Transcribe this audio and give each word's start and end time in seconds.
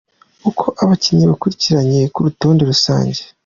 Uko 0.49 0.65
abakinnyi 0.83 1.25
bakurikiranye 1.31 1.99
ku 2.13 2.19
rutonde 2.25 2.61
rusange. 2.71 3.21